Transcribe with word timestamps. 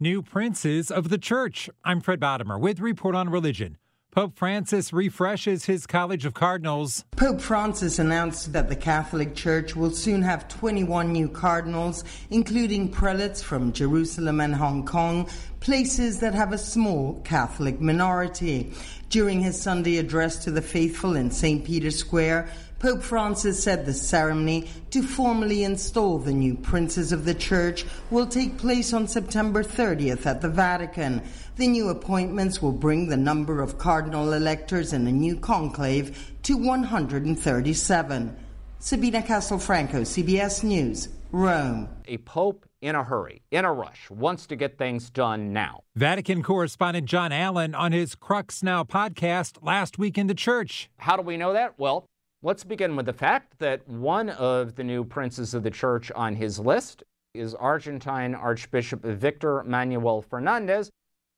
New 0.00 0.22
princes 0.22 0.92
of 0.92 1.08
the 1.08 1.18
church. 1.18 1.68
I'm 1.82 2.00
Fred 2.00 2.20
Bodimer 2.20 2.56
with 2.60 2.78
Report 2.78 3.16
on 3.16 3.30
Religion. 3.30 3.78
Pope 4.12 4.36
Francis 4.36 4.92
refreshes 4.92 5.64
his 5.64 5.88
College 5.88 6.24
of 6.24 6.34
Cardinals. 6.34 7.04
Pope 7.16 7.40
Francis 7.40 7.98
announced 7.98 8.52
that 8.52 8.68
the 8.68 8.76
Catholic 8.76 9.34
Church 9.34 9.74
will 9.74 9.90
soon 9.90 10.22
have 10.22 10.46
21 10.46 11.10
new 11.10 11.28
cardinals, 11.28 12.04
including 12.30 12.88
prelates 12.88 13.42
from 13.42 13.72
Jerusalem 13.72 14.40
and 14.40 14.54
Hong 14.54 14.86
Kong, 14.86 15.28
places 15.60 16.20
that 16.20 16.34
have 16.34 16.52
a 16.52 16.58
small 16.58 17.20
Catholic 17.24 17.80
minority. 17.80 18.72
During 19.10 19.40
his 19.40 19.60
Sunday 19.60 19.96
address 19.98 20.44
to 20.44 20.50
the 20.50 20.62
faithful 20.62 21.16
in 21.16 21.30
St. 21.30 21.64
Peter's 21.64 21.96
Square, 21.96 22.50
Pope 22.78 23.02
Francis 23.02 23.60
said 23.60 23.86
the 23.86 23.92
ceremony 23.92 24.68
to 24.90 25.02
formally 25.02 25.64
install 25.64 26.18
the 26.18 26.32
new 26.32 26.54
princes 26.54 27.10
of 27.10 27.24
the 27.24 27.34
church 27.34 27.84
will 28.10 28.26
take 28.26 28.56
place 28.56 28.92
on 28.92 29.08
September 29.08 29.64
30th 29.64 30.26
at 30.26 30.42
the 30.42 30.48
Vatican. 30.48 31.22
The 31.56 31.66
new 31.66 31.88
appointments 31.88 32.62
will 32.62 32.72
bring 32.72 33.08
the 33.08 33.16
number 33.16 33.60
of 33.60 33.78
cardinal 33.78 34.32
electors 34.32 34.92
in 34.92 35.08
a 35.08 35.12
new 35.12 35.36
conclave 35.36 36.32
to 36.44 36.56
137. 36.56 38.36
Sabina 38.78 39.22
Castelfranco, 39.22 40.02
CBS 40.02 40.62
News, 40.62 41.08
Rome. 41.30 41.88
A 42.06 42.18
pope 42.18 42.66
in 42.80 42.94
a 42.94 43.04
hurry, 43.04 43.42
in 43.50 43.64
a 43.64 43.72
rush, 43.72 44.10
wants 44.10 44.46
to 44.46 44.56
get 44.56 44.78
things 44.78 45.10
done 45.10 45.52
now. 45.52 45.82
Vatican 45.94 46.42
correspondent 46.42 47.06
John 47.06 47.32
Allen 47.32 47.74
on 47.74 47.92
his 47.92 48.14
Crux 48.14 48.62
Now 48.62 48.84
podcast 48.84 49.62
last 49.62 49.98
week 49.98 50.16
in 50.16 50.26
the 50.26 50.34
church. 50.34 50.88
How 50.98 51.16
do 51.16 51.22
we 51.22 51.36
know 51.36 51.52
that? 51.52 51.78
Well, 51.78 52.06
Let's 52.40 52.62
begin 52.62 52.94
with 52.94 53.06
the 53.06 53.12
fact 53.12 53.58
that 53.58 53.88
one 53.88 54.30
of 54.30 54.76
the 54.76 54.84
new 54.84 55.02
princes 55.02 55.54
of 55.54 55.64
the 55.64 55.72
church 55.72 56.12
on 56.12 56.36
his 56.36 56.60
list 56.60 57.02
is 57.34 57.52
Argentine 57.52 58.32
Archbishop 58.32 59.02
Victor 59.02 59.64
Manuel 59.64 60.22
Fernandez, 60.22 60.88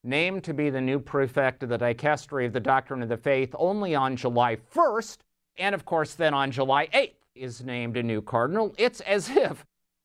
named 0.05 0.45
to 0.45 0.53
be 0.53 0.69
the 0.69 0.81
new 0.83 0.99
prefect 0.99 1.63
of 1.63 1.71
the 1.71 1.79
Dicastery 1.79 2.45
of 2.45 2.53
the 2.53 2.61
Doctrine 2.61 3.03
of 3.03 3.09
the 3.09 3.17
Faith 3.17 3.55
only 3.59 3.95
on 3.95 4.15
July 4.15 4.57
1st, 4.57 5.21
and 5.57 5.75
of 5.75 5.87
course, 5.87 6.13
then 6.13 6.35
on 6.35 6.51
July 6.51 6.87
8th 6.89 7.15
is 7.35 7.65
named 7.65 7.97
a 7.97 8.03
new 8.03 8.21
cardinal. 8.21 8.75
It's 8.77 9.01
as 9.01 9.31
if, 9.31 9.65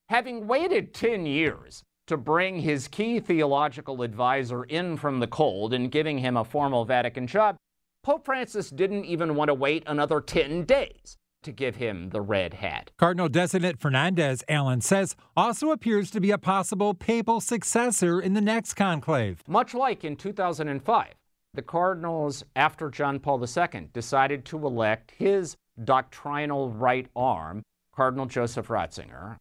having 0.09 0.47
waited 0.47 0.93
10 0.93 1.25
years 1.25 1.83
to 2.07 2.17
bring 2.17 2.59
his 2.59 2.87
key 2.87 3.19
theological 3.19 4.03
advisor 4.03 4.63
in 4.63 4.97
from 4.97 5.19
the 5.19 5.27
cold 5.27 5.73
and 5.73 5.91
giving 5.91 6.19
him 6.19 6.37
a 6.37 6.45
formal 6.45 6.85
Vatican 6.85 7.25
job, 7.27 7.55
Pope 8.03 8.25
Francis 8.25 8.69
didn't 8.69 9.05
even 9.05 9.35
want 9.35 9.49
to 9.49 9.53
wait 9.53 9.83
another 9.87 10.21
10 10.21 10.65
days 10.65 11.17
to 11.41 11.51
give 11.51 11.75
him 11.75 12.09
the 12.09 12.21
red 12.21 12.55
hat. 12.55 12.91
Cardinal 12.97 13.29
Designate 13.29 13.79
Fernandez, 13.79 14.43
Allen 14.49 14.81
says, 14.81 15.15
also 15.35 15.71
appears 15.71 16.11
to 16.11 16.19
be 16.19 16.31
a 16.31 16.37
possible 16.37 16.93
papal 16.93 17.39
successor 17.39 18.19
in 18.19 18.33
the 18.33 18.41
next 18.41 18.73
conclave. 18.75 19.41
Much 19.47 19.73
like 19.73 20.03
in 20.03 20.15
2005, 20.15 21.13
the 21.53 21.61
cardinals, 21.61 22.43
after 22.55 22.89
John 22.89 23.19
Paul 23.19 23.43
II, 23.43 23.89
decided 23.93 24.45
to 24.45 24.65
elect 24.65 25.11
his 25.17 25.55
doctrinal 25.83 26.69
right 26.71 27.07
arm, 27.15 27.63
Cardinal 27.95 28.25
Joseph 28.25 28.67
Ratzinger, 28.67 29.37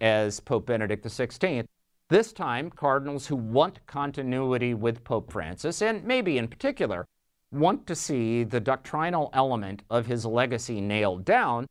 as 0.00 0.40
Pope 0.40 0.66
Benedict 0.66 1.04
XVI. 1.04 1.66
This 2.08 2.32
time, 2.32 2.70
cardinals 2.70 3.26
who 3.26 3.36
want 3.36 3.84
continuity 3.86 4.72
with 4.74 5.04
Pope 5.04 5.30
Francis, 5.30 5.82
and 5.82 6.04
maybe 6.04 6.38
in 6.38 6.48
particular 6.48 7.06
want 7.50 7.86
to 7.86 7.94
see 7.94 8.44
the 8.44 8.60
doctrinal 8.60 9.30
element 9.32 9.82
of 9.90 10.06
his 10.06 10.24
legacy 10.24 10.80
nailed 10.80 11.24
down, 11.24 11.66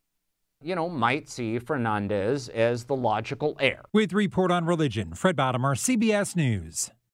you 0.62 0.76
know, 0.76 0.90
might 0.90 1.30
see 1.30 1.60
Fernandez 1.60 2.50
as 2.50 2.86
the 2.86 2.96
logical 2.96 3.56
heir. 3.60 3.84
With 3.94 4.14
Report 4.14 4.52
on 4.52 4.66
Religion, 4.66 5.14
Fred 5.14 5.36
Bodimer, 5.36 5.76
CBS 5.76 6.36
News. 6.36 6.92